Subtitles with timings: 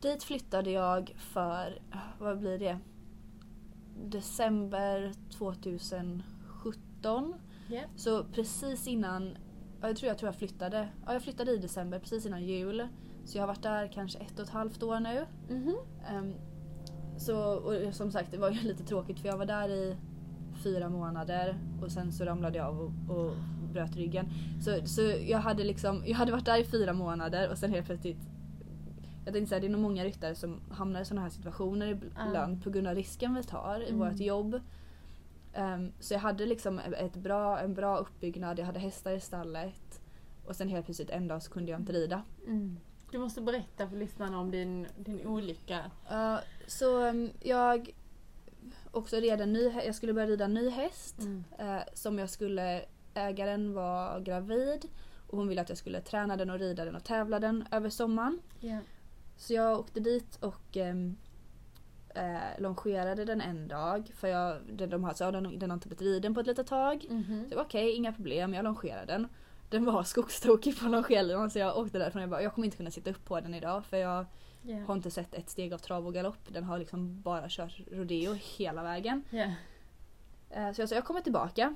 [0.00, 1.78] dit flyttade jag för,
[2.18, 2.78] vad blir det?
[4.04, 6.22] December 2017.
[7.68, 7.80] Ja.
[7.96, 9.36] Så precis innan,
[9.80, 12.88] ja, jag tror jag, tror jag flyttade, ja, jag flyttade i december precis innan jul.
[13.24, 15.26] Så jag har varit där kanske ett och ett halvt år nu.
[15.48, 15.76] Mhm.
[16.06, 16.34] Ehm,
[17.16, 19.96] så och som sagt det var ju lite tråkigt för jag var där i
[20.62, 23.32] fyra månader och sen så ramlade jag av och, och
[23.72, 24.28] bröt ryggen.
[24.60, 27.86] Så, så jag hade liksom, jag hade varit där i fyra månader och sen helt
[27.86, 28.37] plötsligt
[29.28, 32.64] jag tänkte säga det är nog många ryttare som hamnar i sådana här situationer ibland
[32.64, 33.98] på grund av risken vi tar i Mm.
[34.10, 34.60] vårt jobb.
[35.54, 40.00] Ehm, så jag hade liksom ett bra, en bra uppbyggnad, jag hade hästar i stallet
[40.46, 42.22] och sen helt plötsligt en dag så kunde jag inte rida.
[42.46, 42.76] Mm.
[43.10, 45.90] Du måste berätta för lyssnarna om din, din olycka.
[46.10, 47.94] Ja, så um, jag
[48.90, 51.44] också red en ny, jag skulle börja rida en ny häst Mm.
[51.58, 52.84] eh, som jag skulle,
[53.14, 54.88] ägaren var gravid
[55.30, 57.90] och hon ville att jag skulle träna den och rida den och tävla den över
[57.90, 58.38] sommaren.
[58.60, 58.78] Ja.
[59.38, 61.16] Så Så jag åkte dit och um,
[62.14, 65.88] eh, longerade den en dag för jag, den, de har, så, den, den har inte
[65.88, 67.06] blivit riden på ett litet tag.
[67.10, 67.44] Mhm.
[67.48, 69.28] Så jag bara, okej, inga problem, jag longerade den.
[69.70, 72.76] Den var skogstokig på longerlinan så jag åkte därifrån och jag bara, jag kommer inte
[72.76, 74.26] kunna sitta upp på den idag för jag
[74.62, 74.76] Ja.
[74.86, 76.38] har inte sett ett steg av trav och galopp.
[76.48, 79.22] Den har liksom bara kört rodeo hela vägen.
[79.30, 79.46] Ja.
[80.50, 81.74] Eh, Så jag sa jag kommer tillbaka.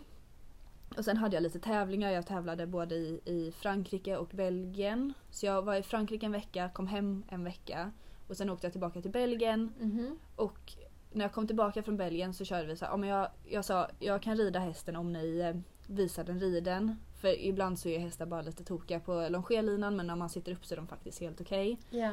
[0.98, 2.10] Och sen hade jag lite tävlingar.
[2.10, 5.12] Jag tävlade både i, i Frankrike och Belgien.
[5.30, 7.92] Så jag var i Frankrike en vecka, kom hem en vecka.
[8.28, 9.72] Och sen åkte jag tillbaka till Belgien.
[9.80, 10.18] Mhm.
[10.36, 10.72] Och
[11.12, 13.64] när jag kom tillbaka från Belgien så körde vi så här, ja, men jag, jag
[13.64, 15.56] sa jag kan rida hästen om ni eh,
[15.94, 16.96] visar den riden.
[17.20, 20.64] För ibland så är hästar bara lite tokiga på longerlinan men när man sitter upp
[20.66, 21.78] så är de faktiskt helt okej.
[21.90, 22.10] Ja.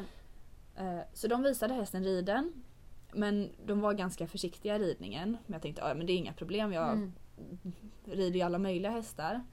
[0.75, 2.53] Eh, Så de visade hästen riden.
[3.13, 5.37] Men de var ganska försiktiga i ridningen.
[5.45, 7.13] Men jag tänkte att men det är inga problem, jag Mm.
[8.05, 9.43] Rider ju alla möjliga hästar.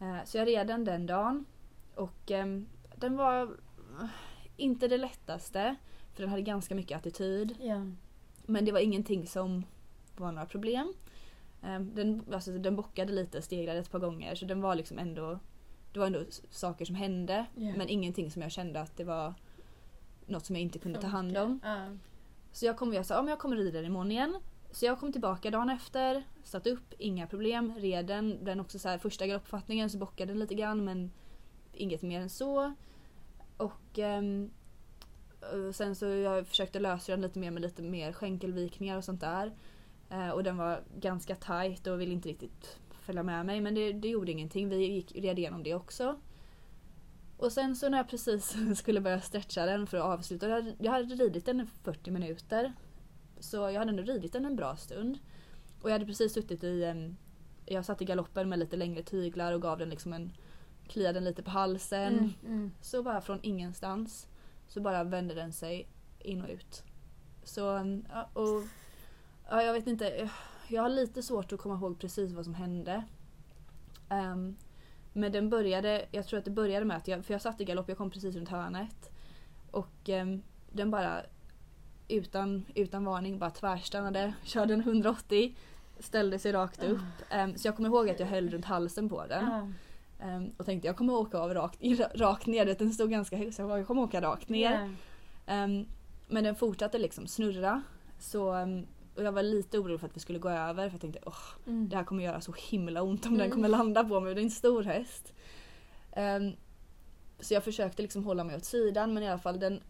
[0.00, 1.44] Eh, Så jag red den den dagen.
[1.94, 4.08] Och ehm, den var eh,
[4.56, 5.76] inte det lättaste.
[6.14, 7.56] För den hade ganska mycket attityd.
[7.60, 7.86] Ja.
[8.46, 9.64] Men det var ingenting som
[10.16, 10.94] var några problem.
[11.62, 14.34] Ehm, Den, alltså, den bockade lite, stegrade ett par gånger.
[14.34, 15.38] Så den var liksom ändå...
[15.92, 17.46] Det var ändå saker som hände.
[17.54, 17.72] Ja.
[17.76, 19.34] Men ingenting som jag kände att det var
[20.26, 21.60] något som jag inte kunde ta hand om.
[21.64, 21.86] Ja.
[22.52, 24.40] Så jag kom jag sa, ja, men jag kommer rida den imorgon igen.
[24.72, 28.44] Så jag kom tillbaka dagen efter, satt upp, inga problem, red den.
[28.44, 31.10] Den också så här, första galoppfattningen så bockade den lite grann men
[31.72, 32.74] inget mer än så.
[33.56, 34.50] Och ehm,
[35.40, 39.20] eh, sen så jag försökte lösa den lite mer med lite mer skänkelvikningar och sånt
[39.20, 39.52] där.
[40.10, 43.92] Eh, och den var ganska tight och ville inte riktigt följa med mig men det,
[43.92, 44.68] det gjorde ingenting.
[44.68, 46.20] Vi gick, red igenom det också.
[47.36, 50.74] Och sen så när jag precis skulle börja stretcha den för att avsluta, jag hade,
[50.78, 52.72] jag hade ridit den i 40 minuter.
[53.42, 55.18] Så jag hade ändå ridit den en bra stund.
[55.82, 56.94] Och jag hade precis suttit i,
[57.66, 60.32] jag satt i galoppen med lite längre tyglar och gav den liksom en,
[60.88, 62.12] kliade den lite på halsen.
[62.12, 62.32] Mm.
[62.46, 62.70] Mm.
[62.80, 64.28] Så bara från ingenstans
[64.68, 65.88] så bara vände den sig
[66.18, 66.82] in och ut.
[67.44, 68.62] Så, um, ja, och
[69.50, 70.30] ja, jag vet inte,
[70.68, 73.04] jag har lite svårt att komma ihåg precis vad som hände.
[74.08, 74.56] Ehm,
[75.12, 77.64] men den började, jag tror att det började med att jag, för jag satt i
[77.64, 79.10] galopp, jag kom precis runt hörnet.
[79.70, 80.42] Och ehm,
[80.72, 81.22] den bara
[82.08, 85.54] utan, utan varning bara tvärstannade, körde en 180,
[85.98, 87.00] ställde sig rakt upp.
[87.30, 89.74] Ehm, så jag kommer ihåg att jag höll runt halsen på den.
[90.20, 91.78] Ehm, och tänkte jag kommer åka av rakt,
[92.14, 94.94] rakt ner, den stod ganska högt så jag kommer åka rakt ner.
[95.46, 95.86] Ehm,
[96.28, 97.82] men den fortsatte liksom snurra.
[98.18, 98.44] Så,
[99.16, 101.34] och jag var lite orolig för att vi skulle gå över för jag tänkte åh,
[101.66, 101.88] Mm.
[101.88, 103.50] det här kommer göra så himla ont om den Mm.
[103.54, 104.34] kommer landa på mig.
[104.34, 105.32] Det är en stor häst.
[106.12, 106.52] Ehm,
[107.40, 109.80] så jag försökte liksom hålla mig åt sidan men i alla fall den,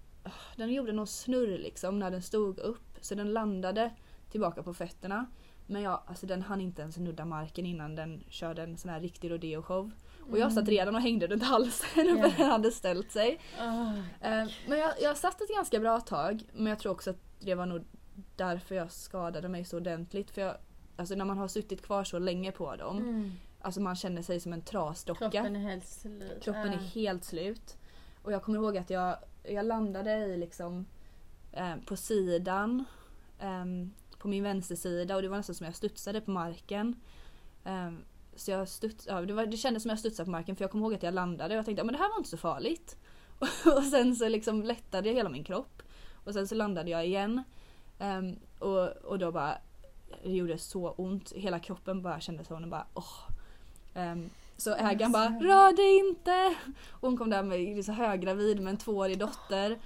[0.56, 2.98] den gjorde någon snurr liksom när den stod upp.
[3.00, 3.90] Så den landade
[4.30, 5.26] tillbaka på fötterna.
[5.66, 9.00] Men jag, alltså den hann inte ens nudda marken innan den körde en sån här
[9.00, 9.90] riktig rodeo-show.
[10.30, 11.88] Och jag satt redan och hängde runt halsen
[12.18, 12.30] Ja.
[12.30, 13.40] för den hade ställt sig.
[13.60, 13.92] Ah.
[14.20, 17.54] Eh, Men jag, jag satt ett ganska bra tag men jag tror också att det
[17.54, 17.84] var nog
[18.36, 20.30] därför jag skadade mig så ordentligt.
[20.30, 20.56] För jag,
[20.96, 23.32] alltså när man har suttit kvar så länge på dem, Mm.
[23.60, 25.30] alltså man känner sig som en trasdocka.
[25.30, 26.42] Kroppen är helt slut.
[26.42, 26.78] Kroppen är Ja.
[26.94, 27.76] helt slut.
[28.22, 30.86] Och jag kommer ihåg att jag, jag landade i liksom
[31.52, 32.84] eh, på sidan,
[33.38, 33.64] eh,
[34.18, 37.00] på min vänstersida och det var nästan som jag studsade på marken.
[37.64, 37.90] Eh,
[38.36, 40.70] så jag studs, ja, det, var, det kändes som jag studsade på marken för jag
[40.70, 42.36] kommer ihåg att jag landade och jag tänkte att men det här var inte så
[42.36, 42.96] farligt.
[43.76, 45.82] och sen så liksom lättade jag hela min kropp.
[46.24, 47.42] Och sen så landade jag igen.
[47.98, 49.58] Ehm, och, och då bara,
[50.22, 51.32] det gjorde så ont.
[51.32, 53.30] Hela kroppen bara kändes som den bara åh.
[53.94, 56.56] Ehm, så ägaren bara rör dig inte!
[56.90, 59.78] Och hon kom där med så höggravid med en tvåårig dotter.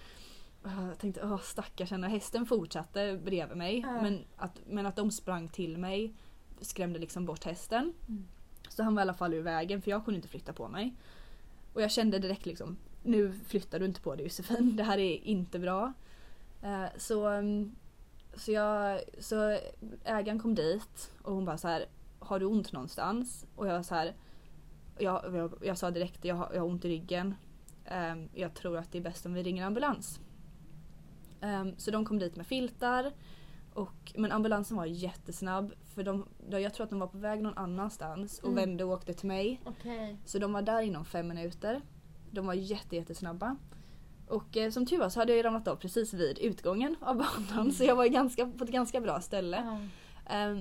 [0.62, 2.08] Jag tänkte åh stackars henne.
[2.08, 4.02] Hästen fortsatte bredvid mig Ja.
[4.02, 6.14] men, att, men att de sprang till mig
[6.60, 7.94] skrämde liksom bort hästen.
[8.08, 8.26] Mm.
[8.68, 10.94] Så han var i alla fall ur vägen för jag kunde inte flytta på mig.
[11.72, 12.76] Och jag kände direkt liksom
[13.06, 15.92] nu flyttar du inte på dig Josefin, det här är inte bra.
[16.62, 17.74] Eh, så, mm,
[18.34, 19.58] så, jag, så
[20.04, 21.86] ägaren kom dit och hon bara så här,
[22.18, 23.46] har du ont någonstans?
[23.56, 24.14] Och jag så här,
[24.98, 27.34] jag, jag, jag sa direkt, jag har, jag har ont i ryggen.
[27.84, 30.20] Ehm, jag tror att det är bäst om vi ringer ambulans.
[31.40, 33.12] Ehm, så de kom dit med filtar.
[33.74, 37.58] Och, men ambulansen var jättesnabb för de, jag tror att de var på väg någon
[37.58, 38.54] annanstans och Mm.
[38.56, 39.60] vände och åkte till mig.
[39.64, 40.16] Okej.
[40.24, 41.80] Så de var där inom fem minuter.
[42.30, 43.56] De var jätte, jättesnabba.
[44.28, 47.16] Och eh, som tur var så hade jag ju ramlat av precis vid utgången av
[47.16, 49.56] banan så jag var ganska, på ett ganska bra ställe.
[50.26, 50.60] Ehm,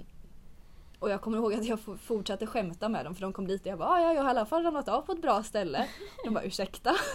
[0.99, 3.67] och jag kommer ihåg att jag fortsatte skämta med dem för de kom dit och
[3.67, 5.87] jag bara "Ah, ja, jag har i alla fall ramlat av på ett bra ställe.
[6.25, 6.95] De bara ursäkta.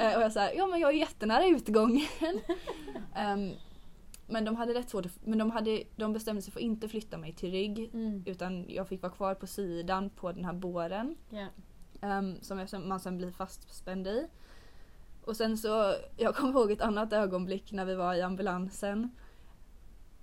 [0.00, 2.06] Eh, och jag sa ja men jag är jättenära utgången.
[3.14, 3.52] Ehm,
[4.26, 7.18] men de hade rätt svårt men de, hade, de bestämde sig för att inte flytta
[7.18, 8.22] mig till rygg Mm.
[8.26, 11.16] utan jag fick vara kvar på sidan på den här båren.
[11.30, 11.46] Ja.
[12.18, 14.28] Um, som jag, man sen blir fastspänd i.
[15.24, 19.10] Och sen så, jag kommer ihåg ett annat ögonblick när vi var i ambulansen.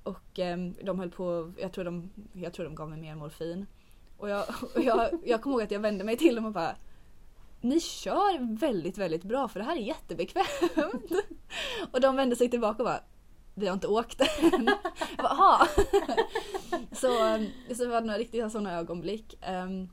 [0.04, 3.66] Och ehm, de höll på, jag tror de, jag tror de gav mig mer morfin.
[4.18, 4.46] Och jag,
[4.76, 6.76] och jag, jag kommer ihåg att jag vände mig till dem och bara
[7.62, 11.12] Ni kör väldigt, väldigt bra för det här är jättebekvämt.
[11.92, 13.00] och de vände sig tillbaka och bara
[13.56, 14.66] Vi har inte åkt än.
[15.18, 15.68] Jag bara, "Aha."
[16.92, 17.08] så,
[17.76, 19.38] så det var några riktiga sådana ögonblick.
[19.42, 19.90] Ehm,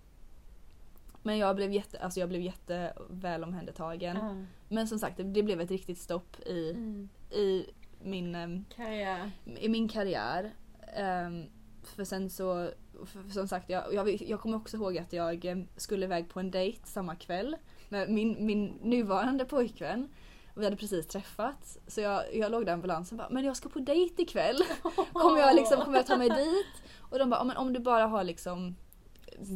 [1.23, 4.17] men jag blev, jätte, alltså jag blev jätteväl omhändertagen.
[4.17, 4.37] Ja.
[4.69, 7.09] Men som sagt, det, det blev ett riktigt stopp i, Mm.
[7.31, 7.67] i,
[8.03, 9.31] min, em, Karriär.
[9.61, 10.51] i min karriär.
[10.95, 11.47] Em,
[11.83, 12.71] för sen så,
[13.07, 16.41] för, som sagt, jag, jag, jag kommer också ihåg att jag em, skulle iväg på
[16.41, 17.57] en dejt samma kväll
[17.89, 20.09] med min, min nuvarande pojkvän.
[20.55, 21.79] Vi hade precis träffats.
[21.87, 24.59] Så jag, jag låg där i ambulansen och bara, men jag ska på dejt ikväll.
[25.13, 26.67] Kommer jag, liksom, kommer jag ta mig dit?
[26.99, 28.77] Och de bara, "Ja, men om du bara har liksom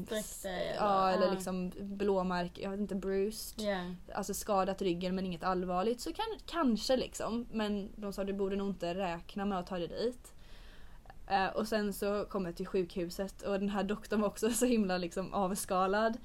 [0.04, 1.32] Sträck dig, Ja, eller- ja.
[1.32, 3.66] liksom blåmärken, jag vet inte, bruised.
[3.66, 3.76] Ja.
[4.14, 6.00] Alltså skadat ryggen men inget allvarligt.
[6.00, 7.46] Så kan, kanske liksom.
[7.52, 10.34] Men de sa du borde nog inte räkna med att ta dig dit.
[11.28, 14.66] Eh, och sen så kom jag till sjukhuset och den här doktorn var också så
[14.66, 16.16] himla liksom avskalad.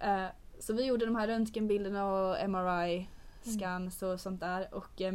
[0.00, 0.24] Eh,
[0.60, 4.74] så vi gjorde de här röntgenbilderna och MRI-scans och sånt där.
[4.74, 5.12] Och eh,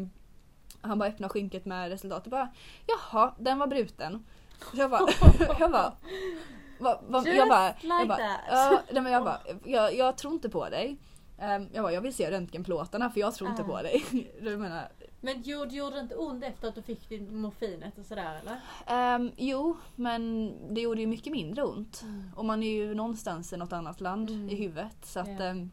[0.82, 2.50] han bara öppnade skynket med resultatet och bara
[2.88, 4.26] Jaha, den var bruten.
[4.72, 5.08] Så jag bara,
[5.60, 5.94] jag bara,
[6.80, 8.40] va, va, jag bara, like jag bara, that.
[8.50, 10.98] ja, nej, men jag bara, jag, jag tror inte på dig.
[11.40, 13.66] Ehm, jag bara, jag vill se röntgenplåtarna för jag tror inte Ah.
[13.66, 14.06] på dig.
[14.42, 14.88] Du menar,
[15.22, 18.60] Men gjorde, gjorde det inte ont efter att du fick din morfinet och sådär eller?
[18.88, 22.02] ehm, jo, men det gjorde ju mycket mindre ont.
[22.02, 22.32] Mm.
[22.36, 24.50] Och man är ju någonstans i något annat land Mm.
[24.50, 24.98] i huvudet.
[25.06, 25.46] Så att, Ja.
[25.46, 25.72] ehm,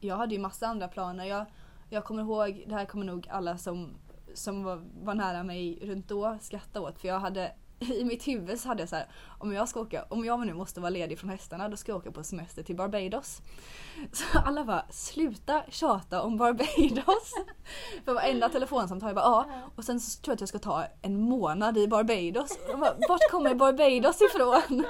[0.00, 1.24] jag hade ju massa andra planer.
[1.24, 1.44] Jag,
[1.90, 3.94] jag kommer ihåg, det här kommer nog alla som,
[4.34, 6.98] som var, var nära mig runt då skratta åt.
[6.98, 7.52] För jag hade
[8.00, 9.06] i mitt huvud så hade jag så här,
[9.38, 11.98] om jag ska åka, om jag nu måste vara ledig från hästarna då ska jag
[11.98, 13.42] åka på semester till Barbados.
[14.12, 17.32] Så alla bara sluta tjata om Barbados.
[18.04, 19.46] För varenda telefonsamtal jag bara ja.
[19.76, 22.58] Och sen så tror jag att jag ska ta en månad i Barbados.
[22.72, 24.84] Och bara, Vart kommer Barbados ifrån?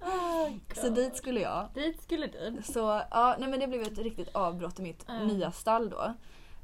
[0.00, 1.68] Oh, Så dit skulle jag.
[1.74, 2.62] Dit skulle du.
[2.72, 5.26] Så ja, nej men det blev ett riktigt avbrott i mitt Mm.
[5.26, 6.14] nya stall då.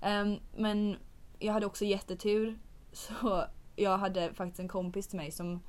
[0.02, 0.96] Ehm, men
[1.38, 2.58] jag hade också jättetur.
[2.93, 3.44] Så
[3.76, 5.61] jag hade faktiskt en kompis till mig som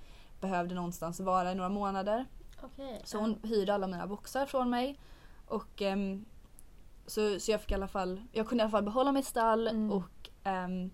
[0.41, 2.25] behövde någonstans vara i några månader.
[2.61, 3.01] Okej.
[3.03, 4.99] Så hon hyrde alla mina boxar från mig.
[5.47, 6.25] Och ehm,
[7.07, 9.67] så, så jag fick i alla fall, jag kunde i alla fall behålla mitt stall
[9.67, 9.91] Mm.
[9.91, 10.89] och, ehm,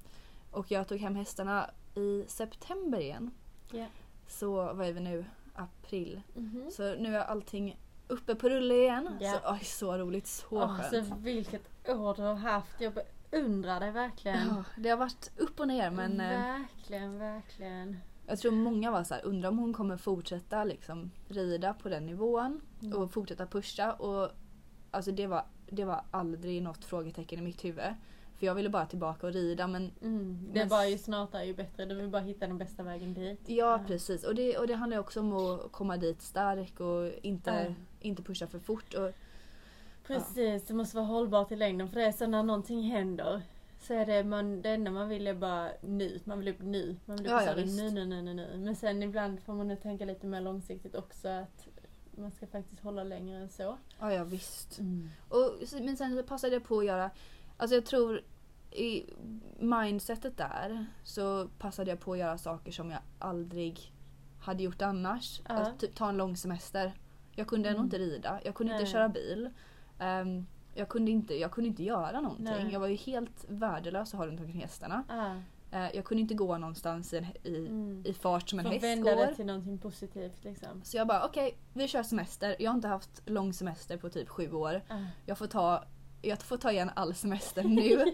[0.51, 3.32] och jag tog hem hästarna i september igen.
[3.72, 3.86] Ja.
[4.27, 5.25] Så vad är vi nu?
[5.56, 6.22] April.
[6.36, 6.72] Mhm.
[6.72, 9.10] Så nu är allting uppe på rulle igen.
[9.22, 9.32] Ja.
[9.44, 11.08] Så, oj, så roligt, så Åh, skönt.
[11.08, 12.82] så vilket år du har haft.
[12.82, 12.94] Jag
[13.31, 14.47] beundrar dig verkligen.
[14.47, 17.97] Ja, det har varit upp och ner men eh, Verkligen, verkligen.
[18.27, 22.05] jag tror många var så här, undrar om hon kommer fortsätta liksom rida på den
[22.05, 22.97] nivån Mm.
[22.97, 24.29] och fortsätta pusha och
[24.91, 27.93] alltså det var, det var aldrig något frågetecken i mitt huvud.
[28.38, 30.50] För jag ville bara tillbaka och rida men Mm.
[30.53, 31.85] Det är Men- bara ju snart är ju bättre.
[31.85, 33.39] Du vill bara hitta den bästa vägen dit.
[33.45, 33.79] ja Ja.
[33.88, 37.73] precis och det, och det handlar också om att komma dit stark och inte, Ja.
[38.00, 38.93] inte pusha för fort.
[38.93, 39.11] Och,
[40.20, 41.89] Precis, det måste vara hållbart i längden.
[41.89, 43.41] För det är så när någonting händer
[43.80, 46.20] så är det, man, det enda man vill är bara nu.
[46.24, 46.96] Man vill upp nu.
[47.06, 48.58] Man vill upp Ja, ja, nu, nu, nu, nu, nu.
[48.58, 51.68] Men sen ibland får man nu tänka lite mer långsiktigt också att
[52.18, 53.77] man ska faktiskt hålla längre än så.
[54.00, 54.80] ja, ja visst.
[55.30, 57.12] Och, men sen passade jag på att göra,
[57.58, 58.22] alltså jag tror
[58.72, 59.03] i
[59.60, 63.94] mindsetet där så passade jag på att göra saker som jag aldrig
[64.39, 65.41] hade gjort annars.
[65.48, 65.53] Ja.
[65.53, 66.94] Alltså, typ ta en lång semester.
[67.36, 67.86] Jag kunde ändå Mm.
[67.88, 68.82] inte rida, jag kunde Nej.
[68.82, 69.50] inte köra bil.
[70.01, 72.46] Ehm, jag, kunde inte, jag kunde inte göra någonting.
[72.46, 72.70] Nej.
[72.72, 75.03] Jag var ju helt värdelös att ha runt omkring hästarna.
[75.10, 75.36] Ah,
[75.74, 78.03] Eh, jag kunde inte gå någonstans i, i, Mm.
[78.05, 79.25] i fart som en häst vända går.
[79.25, 80.81] det till någonting positivt liksom.
[80.84, 82.55] Så jag bara okej, vi kör semester.
[82.60, 84.81] Jag har inte haft lång semester på typ sju år.
[84.89, 84.98] Ah.
[85.25, 85.84] Jag får ta,
[86.22, 88.05] jag får ta igen all semester nu.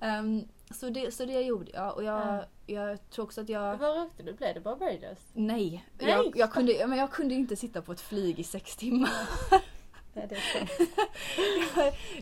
[0.00, 2.44] Ehm, så, det, så det gjorde jag och jag, Ja.
[2.66, 3.76] jag tror också att jag...
[3.78, 4.32] Var åkte du?
[4.32, 5.18] Blev det Barbados?
[5.32, 6.10] Nej, Nej.
[6.10, 9.10] Jag, jag, kunde, men jag kunde inte sitta på ett flyg i sex timmar.
[10.14, 10.70] Nej, det är sant.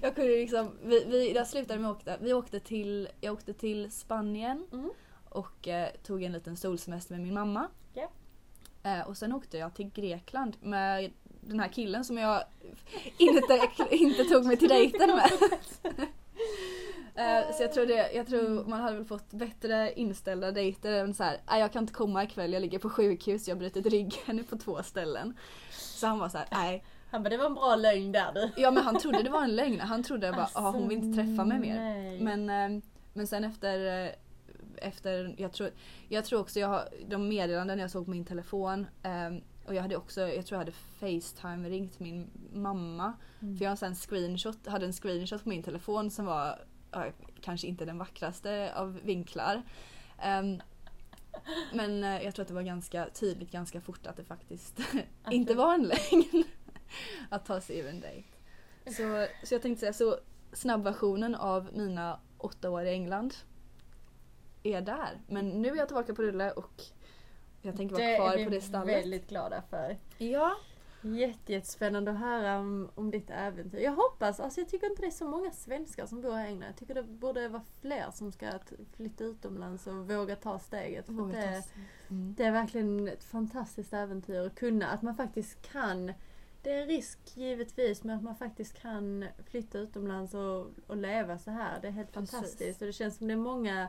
[0.02, 3.52] jag kunde liksom, vi, vi, jag slutade med att åka, vi åkte till, jag åkte
[3.52, 4.90] till Spanien Mm.
[5.28, 7.68] och eh, tog en liten solsemester med min mamma.
[7.94, 8.08] Ja.
[8.82, 12.44] Eh, och sen åkte jag till Grekland med den här killen som jag
[13.18, 15.30] inte, inte tog mig till dejten med.
[17.14, 21.14] Eh, så jag tror, det, jag tror man hade väl fått bättre inställda dejter än
[21.14, 23.86] så här, "Nej, jag kan inte komma ikväll, jag ligger på sjukhus, jag har brutit
[23.86, 25.36] ryggen på två ställen.
[25.70, 26.84] Så han var så här, nej.
[27.10, 28.50] Han bara, det var en bra lögn där du.
[28.56, 30.98] Ja men han trodde det var en lögn, han trodde bara, Alltså, ah, hon vill
[30.98, 31.74] inte träffa mig mer.
[31.74, 32.20] nej.
[32.20, 34.10] Men, eh, men sen efter, eh,
[34.88, 35.70] efter jag, tror,
[36.08, 39.30] jag tror också jag har, de meddelanden jag såg på min telefon eh,
[39.66, 43.12] och jag hade också, jag tror jag hade Facetime ringt min mamma.
[43.42, 43.56] Mm.
[43.56, 46.58] För jag har sen screenshot, hade en screenshot på min telefon som var
[46.92, 47.04] ja,
[47.40, 49.62] kanske inte den vackraste av vinklar.
[50.18, 50.60] Ehm,
[51.72, 54.80] men eh, jag tror att det var ganska tydligt ganska fort att det faktiskt
[55.24, 56.44] Att inte det- var en lögn.
[57.30, 58.28] att ta sig ur en dejt.
[58.86, 60.18] Så, så jag tänkte säga så
[60.52, 63.34] snabbversionen av mina åtta år i England
[64.62, 65.20] är där.
[65.26, 66.82] Men nu är jag tillbaka på rulle och
[67.62, 68.96] jag tänker vara det kvar är på vi det stallet.
[68.96, 69.98] väldigt glada för.
[70.18, 70.56] Ja,
[71.02, 73.78] Jätte, jättespännande att höra om, om ditt äventyr.
[73.78, 76.48] Jag hoppas, alltså jag tycker inte det är så många svenskar som bor här i
[76.48, 76.68] England.
[76.68, 78.46] Jag tycker det borde vara fler som ska
[78.96, 81.08] flytta utomlands och våga ta steget.
[81.08, 81.82] Våga det, ta sig.
[82.10, 82.34] Mm.
[82.34, 86.12] det är verkligen ett fantastiskt äventyr att kunna, att man faktiskt kan
[86.62, 91.38] det är en risk givetvis men att man faktiskt kan flytta utomlands och, och leva
[91.38, 91.80] så här.
[91.80, 92.30] Det är helt Precis.
[92.30, 93.88] fantastiskt och det känns som det är många,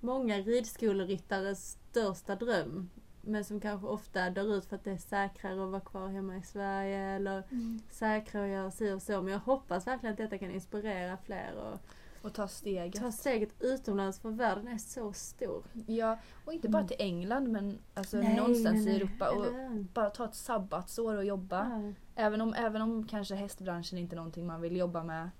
[0.00, 2.90] många ridskoleryttares största dröm.
[3.20, 6.36] Men som kanske ofta dör ut för att det är säkrare att vara kvar hemma
[6.36, 7.80] i Sverige eller Mm.
[7.90, 9.22] säkrare att göra si och så.
[9.22, 11.80] Men jag hoppas verkligen att detta kan inspirera fler och
[12.26, 13.00] Och ta steget.
[13.02, 15.64] ta steget utomlands för världen är så stor.
[15.86, 16.88] Ja, och inte bara Mm.
[16.88, 19.30] till England men alltså Nej, någonstans nej, i Europa.
[19.30, 19.46] Och
[19.94, 21.68] bara ta ett sabbatsår och jobba.
[21.70, 21.92] Ja.
[22.24, 25.30] Även, om, även om kanske hästbranschen inte är någonting man vill jobba med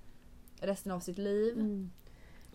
[0.60, 1.54] resten av sitt liv.
[1.54, 1.90] Mm.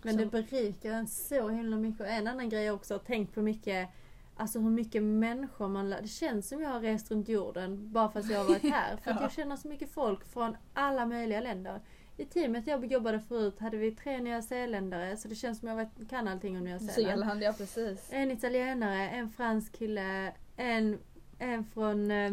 [0.02, 2.02] Men Så- det berikar en så himla mycket.
[2.02, 3.90] Och en annan grej jag också har tänkt på mycket
[4.36, 6.02] Alltså hur mycket människor man lär.
[6.02, 8.98] Det känns som jag har rest runt jorden bara för att jag har varit här.
[9.04, 9.22] För att Ja.
[9.22, 11.82] jag känner så mycket folk från alla möjliga länder.
[12.22, 16.10] I teamet jag jobbade förut hade vi tre nyzeeländare så det känns som jag vet,
[16.10, 17.20] kan allting om Nya Zeeland.
[17.20, 18.10] Zeeland, ja precis.
[18.12, 21.00] En italienare, en fransk kille, en,
[21.40, 22.32] en från eh,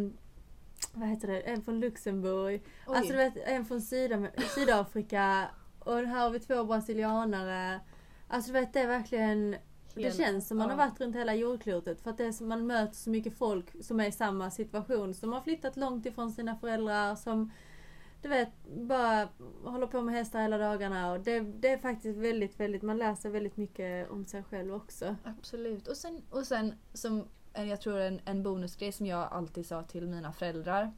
[0.92, 1.40] vad heter det?
[1.40, 2.62] En från Luxemburg.
[2.86, 2.96] Oj.
[2.96, 7.80] Alltså du vet, en från Sydam- Sydafrika och här har vi två brasilianare.
[8.28, 9.56] Alltså du vet, det är verkligen
[9.94, 12.66] det känns som man har varit runt hela jordklotet för att det är som man
[12.66, 15.14] möter så mycket folk som är i samma situation.
[15.14, 17.52] Som har flyttat långt ifrån sina föräldrar som
[18.22, 19.28] du vet, bara
[19.64, 23.14] håller på med hästar hela dagarna och det, det är faktiskt väldigt, väldigt, man lär
[23.14, 25.16] sig väldigt mycket om sig själv också.
[25.24, 25.88] Absolut.
[25.88, 30.08] Och sen, och sen som jag tror en, en bonusgrej som jag alltid sa till
[30.08, 30.92] mina föräldrar.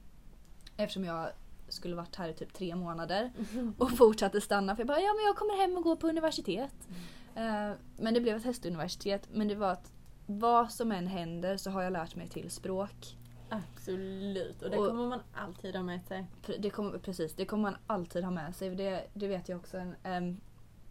[0.77, 1.29] Eftersom jag
[1.69, 3.33] skulle varit här i typ tre månader
[3.79, 4.77] och fortsatte stanna.
[4.77, 6.89] För jag bara, ja men jag kommer hem och går på universitet.
[7.35, 9.29] Eh, men det blev ett hästuniversitet.
[9.33, 9.93] Men det var att
[10.27, 13.17] vad som än händer så har jag lärt mig till språk.
[13.51, 16.27] Absolut, och det Och- kommer man alltid ha med sig.
[16.59, 18.75] Det kommer, precis, det kommer man alltid ha med sig.
[18.75, 19.93] Det, det vet jag också.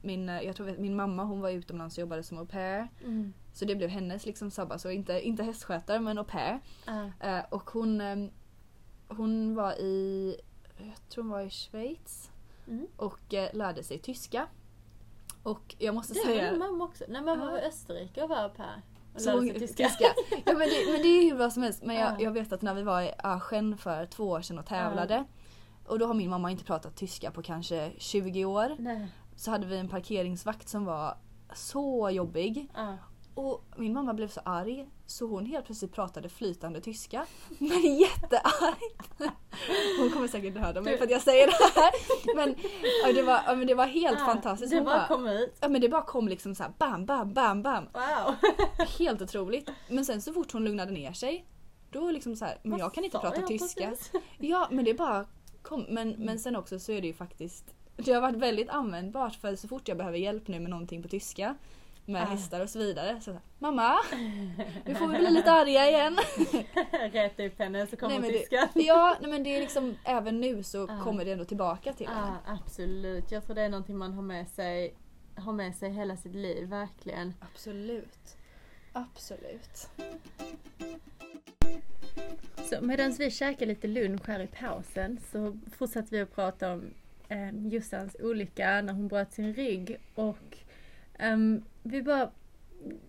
[0.02, 2.88] Min, eh, jag tror, min mamma hon var utomlands och jobbade som au pair.
[3.54, 4.92] Så det blev hennes liksom sabbatsår.
[4.92, 6.60] Inte, inte hästskötare men au pair.
[7.20, 8.02] Eh, och hon,
[9.08, 10.36] hon var i,
[10.78, 12.32] jag tror hon var i Schweiz.
[12.68, 12.88] Mm.
[12.96, 14.48] Och eh, lärde sig tyska.
[15.44, 16.52] Och jag måste Det var säga...
[16.52, 17.04] min mamma också.
[17.08, 18.82] Nej, mamma var i Österrike och var au pair.
[19.16, 19.84] Så hon, tyska.
[20.00, 20.14] Ja,
[20.46, 21.84] men, det, men det är ju hur bra som helst.
[21.84, 22.16] Men jag, Ja.
[22.20, 25.24] jag vet att när vi var i Aachen för två år sedan och tävlade.
[25.86, 28.76] Och då har min mamma inte pratat tyska på kanske 20 år.
[28.80, 29.08] Nej.
[29.36, 31.18] Så hade vi en parkeringsvakt som var
[31.54, 32.68] så jobbig.
[32.74, 32.94] Ah.
[33.40, 37.26] Och min mamma blev så arg så hon helt plötsligt pratade flytande tyska.
[37.60, 39.22] Men jätteargt.
[40.00, 41.92] Hon kommer säkert döda mig för att jag säger det här.
[42.36, 42.56] Men,
[43.06, 44.72] ja, det, var, ja, men det var helt Ah, fantastiskt.
[44.72, 45.58] Det Hon bara bara, kom ut.
[45.62, 47.84] ja, men det bara kom liksom så här bam, bam, bam, bam.
[47.94, 48.36] Wow.
[49.00, 49.70] Helt otroligt.
[49.90, 51.46] Men sen så fort hon lugnade ner sig
[51.92, 53.90] då liksom så här, men Vad jag kan inte prata tyska.
[53.90, 54.12] precis?
[54.38, 55.26] Ja men det bara
[55.62, 55.86] kom.
[55.90, 57.66] Men, men sen också så är det ju faktiskt
[57.98, 61.08] det har varit väldigt användbart för så fort jag behöver hjälp nu med någonting på
[61.10, 61.56] tyska
[62.10, 62.26] med Ah.
[62.26, 63.22] hästar och så vidare.
[63.22, 63.96] Så, Mamma!
[64.86, 66.18] Nu får vi bli lite arga igen.
[67.12, 68.68] Rätt upp henne så kommer Nej, tyskan.
[68.74, 71.04] Ja nej, men det är liksom även nu så Ah.
[71.04, 72.14] kommer det ändå tillbaka till det.
[72.48, 73.32] Ah, absolut.
[73.32, 74.94] Jag tror det är någonting man har med sig
[75.36, 77.34] ha med sig hela sitt liv, verkligen.
[77.40, 78.38] Absolut.
[78.94, 79.90] Absolut.
[82.70, 86.94] Så medan vi käkar lite lunch här i pausen så fortsatte vi att prata om
[87.30, 90.58] eh, Jossans olycka när hon bröt sin rygg och
[91.20, 92.32] ehm, vi bara...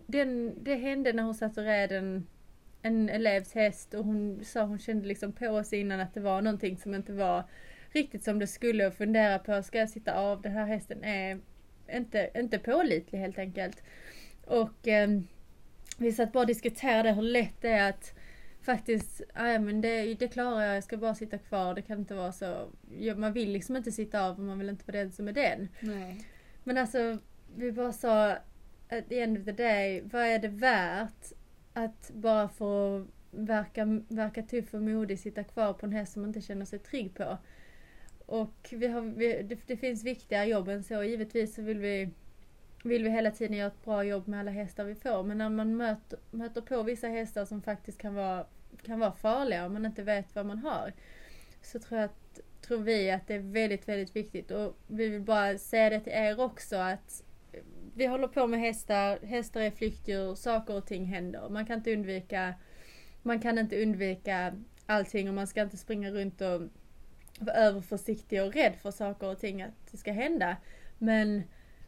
[0.06, 2.26] Den, det hände när hon satt och red en,
[2.82, 6.42] en elevs häst och hon sa hon kände liksom på oss innan att det var
[6.42, 7.44] någonting som inte var
[7.90, 10.42] riktigt som det skulle och fundera på, ska jag sitta av?
[10.42, 11.40] Den här hästen är
[11.92, 13.82] inte, inte pålitlig helt enkelt.
[14.46, 15.26] Och ehm,
[15.98, 18.14] vi satt bara och diskuterade hur lätt det är att
[18.62, 21.98] faktiskt, "Ah, ja men det, det klarar jag, jag ska bara sitta kvar, det kan
[21.98, 22.68] inte vara så.
[23.16, 25.68] Man vill liksom inte sitta av och man vill inte vara den som är den.
[25.80, 26.26] Nej.
[26.64, 27.18] Men alltså,
[27.56, 28.36] vi bara sa
[28.90, 31.32] at the end of the day, vad är det värt
[31.72, 36.30] att bara få verka, verka tuff och modig sitta kvar på en häst som man
[36.30, 37.38] inte känner sig trygg på?
[38.26, 41.04] Och vi har, vi, det, det finns viktigare jobb än så.
[41.04, 42.10] Givetvis så vill vi,
[42.84, 45.22] vill vi hela tiden göra ett bra jobb med alla hästar vi får.
[45.22, 48.46] Men när man möter, möter på vissa hästar som faktiskt kan vara,
[48.82, 50.92] kan vara farliga om man inte vet vad man har.
[51.62, 54.50] Så tror, jag att, tror vi att det är väldigt, väldigt viktigt.
[54.50, 57.22] Och vi vill bara säga det till er också att
[57.94, 61.48] vi håller på med hästar, hästar är flyktdjur, saker och ting händer.
[61.48, 62.54] Man kan inte undvika,
[63.22, 64.54] man kan inte undvika
[64.86, 66.62] allting och man ska inte springa runt och
[67.38, 70.56] vara överförsiktig och rädd för saker och ting att det ska hända.
[70.98, 71.42] Men,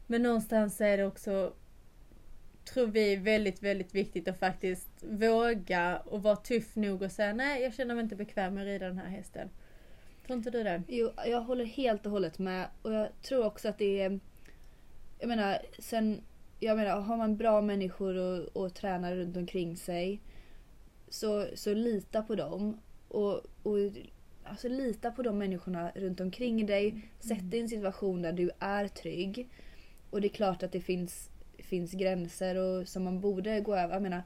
[0.07, 1.53] men någonstans är det också,
[2.73, 7.63] tror vi, väldigt, väldigt viktigt att faktiskt våga och vara tuff nog och säga nej,
[7.63, 9.49] jag känner mig inte bekväm med att rida den här hästen.
[10.25, 10.83] Tror inte du det?
[10.87, 14.19] Jo, jag håller helt och hållet med och jag tror också att det är...
[15.23, 16.21] Jag menar, sen...
[16.59, 20.21] Jag menar, har man bra människor och, och tränare runt omkring sig
[21.09, 22.77] så, så lita på dem.
[23.07, 23.77] Och, och
[24.43, 27.01] alltså lita på de människorna runt omkring dig.
[27.19, 29.49] Sätt dig i en situation där du är trygg.
[30.09, 33.93] Och det är klart att det finns, finns gränser och som man borde gå över.
[33.93, 34.23] Jag menar,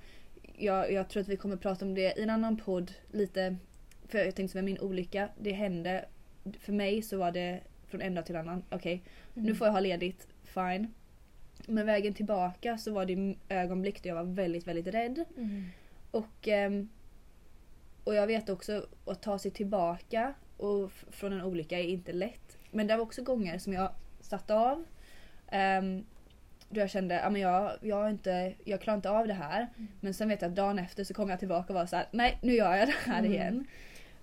[0.57, 3.57] jag, jag tror att vi kommer prata om det i en annan podd lite.
[4.07, 6.05] För jag tänkte med min olycka, det hände.
[6.59, 8.63] För mig så var det från en dag till annan.
[8.69, 10.27] Okej, nu får jag ha ledigt.
[10.57, 10.93] Fine.
[11.67, 15.25] Men vägen tillbaka så var det ögonblick där jag var väldigt, väldigt rädd.
[15.37, 15.63] Mm.
[16.11, 16.89] Och, ehm,
[18.03, 22.57] och jag vet också att ta sig tillbaka och från en olycka är inte lätt.
[22.71, 23.91] Men det var också gånger som jag
[24.21, 24.83] satt av.
[25.51, 26.05] Um,
[26.69, 29.67] då jag kände att jag, jag, inte, jag klarar inte av det här.
[29.77, 29.87] Mm.
[29.99, 32.07] Men sen vet jag att dagen efter så kommer jag tillbaka och var så här:
[32.11, 33.31] nej nu gör jag det här Mm.
[33.31, 33.67] igen.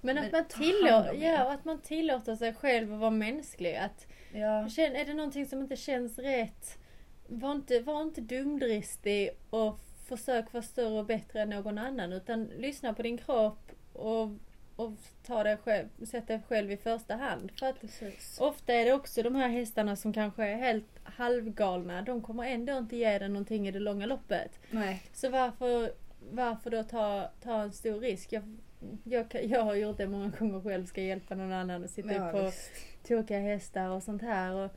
[0.00, 0.44] Men att Men
[0.82, 1.22] man, er.
[1.22, 3.76] ja, att man tillåter sig själv att vara mänsklig.
[3.76, 4.68] Att, Ja.
[4.68, 6.78] känn, är det någonting som inte känns rätt,
[7.26, 12.12] var inte, var inte dumdristig och försök vara större och bättre än någon annan.
[12.12, 14.28] Utan lyssna på din kropp och,
[14.76, 14.92] och
[15.26, 17.50] ta dig själv, sätt dig själv i första hand.
[17.58, 18.38] För att Precis.
[18.40, 22.02] ofta är det också de här hästarna som kanske är helt halvgalna.
[22.02, 24.60] De kommer ändå inte ge dig någonting i det långa loppet.
[24.70, 25.02] Nej.
[25.12, 25.92] Så varför,
[26.30, 28.32] varför då ta, ta en stor risk?
[28.32, 28.56] Jag,
[29.04, 32.32] jag, jag har gjort det många gånger själv, ska hjälpa någon annan och sitta Ja,
[32.32, 32.70] på visst.
[33.04, 34.52] Tokiga hästar och sånt här.
[34.52, 34.70] Och,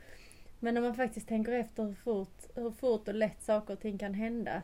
[0.60, 3.98] men när man faktiskt tänker efter hur fort, hur fort och lätt saker och ting
[3.98, 4.62] kan hända.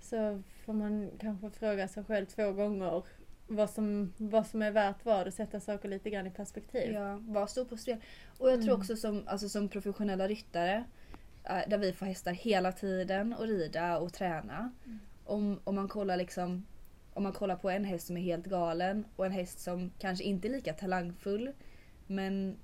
[0.00, 3.02] Så får man kanske fråga sig själv två gånger
[3.48, 6.92] vad som, vad som är värt vad och sätta saker lite grann i perspektiv.
[6.92, 7.98] Ja, vad står på spel.
[8.38, 8.80] Och jag tror Mm.
[8.80, 10.84] också som, alltså som professionella ryttare
[11.44, 14.72] eh, där vi får hästar hela tiden och rida och träna.
[14.84, 14.98] Mm.
[15.24, 16.66] Om, om man kollar liksom
[17.14, 20.24] om man kollar på en häst som är helt galen och en häst som kanske
[20.24, 21.52] inte är lika talangfull
[22.06, 22.56] men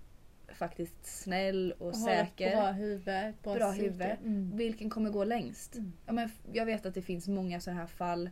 [0.49, 2.51] faktiskt snäll och, Och säker.
[2.51, 4.03] bra huvud, bra, Bra huvud.
[4.03, 4.57] Mm.
[4.57, 5.75] Vilken kommer gå längst?
[5.75, 5.93] Mm.
[6.07, 8.31] Ja, men jag vet att det finns många sådana här fall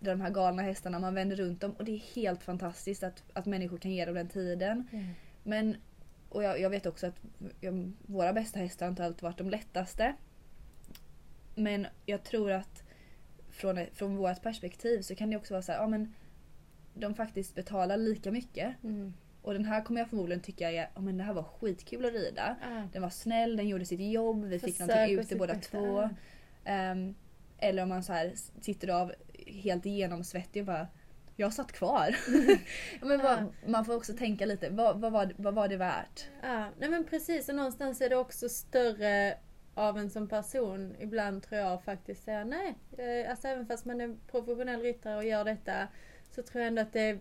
[0.00, 3.24] där de här galna hästarna, man vänder runt dem och det är helt fantastiskt att,
[3.32, 4.88] att människor kan ge dem den tiden.
[4.92, 5.06] Mm.
[5.42, 5.76] Men,
[6.28, 7.20] och jag, jag vet också att
[8.06, 10.14] våra bästa hästar har inte alltid varit de lättaste.
[11.54, 12.82] Men jag tror att
[13.50, 16.14] från, från vårt perspektiv så kan det också vara så här, ja men
[16.94, 18.84] de faktiskt betalar lika mycket.
[18.84, 19.12] Mm.
[19.42, 22.12] Och den här kommer jag förmodligen tycka är, ja men det här var skitkul att
[22.12, 22.56] rida.
[22.62, 22.82] Ah.
[22.92, 25.38] Den var snäll, den gjorde sitt jobb, vi fick Försök någonting och ut i sitt
[25.38, 26.08] båda två.
[26.64, 27.14] Ehm,
[27.58, 29.12] eller om man så här sitter av
[29.46, 30.86] helt genomsvettig och bara
[31.36, 32.16] jag satt kvar.
[33.06, 36.26] Men vad, man får också tänka lite, vad, vad, var, vad var det värt?
[36.42, 39.38] Ja, nej men precis och någonstans är det också större
[39.74, 42.74] av en som person ibland tror jag faktiskt säga nej.
[42.98, 45.88] Eh, Alltså även fast man är professionell ryttare och gör detta
[46.30, 47.18] så tror jag ändå att det är,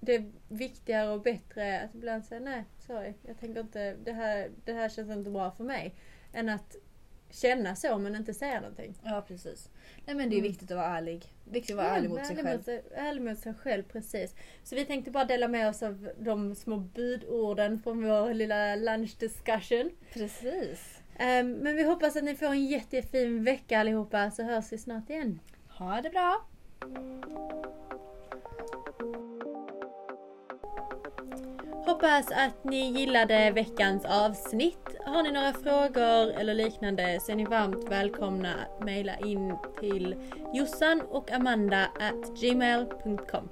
[0.00, 4.50] det är viktigare och bättre att ibland säga nej, sorry, jag tänker inte, det här,
[4.64, 5.94] det här känns inte bra för mig.
[6.32, 6.76] Än att
[7.30, 8.94] känna så men inte säga någonting.
[9.04, 9.70] Ja precis.
[10.06, 10.50] Nej men det är Mm.
[10.50, 11.32] viktigt att vara ärlig.
[11.44, 12.56] Viktigt att vara Ja, ärlig mot sig ärlig själv.
[12.58, 14.34] Mot sig, ärlig mot sig själv, precis.
[14.64, 19.16] Så vi tänkte bara dela med oss av de små budorden från vår lilla lunch
[19.18, 19.90] discussion.
[20.12, 21.00] Precis.
[21.18, 25.10] Ehm, men vi hoppas att ni får en jättefin vecka allihopa så hörs vi snart
[25.10, 25.40] igen.
[25.68, 26.46] Ha det bra!
[31.88, 34.96] Hoppas att ni gillade veckans avsnitt.
[35.06, 40.16] Har ni några frågor eller liknande så är ni varmt välkomna att mejla in till
[40.54, 43.48] jossan och amanda at gmail.com.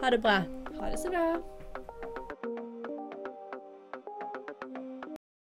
[0.00, 0.42] Ha det bra!
[0.78, 1.55] Ha det så bra!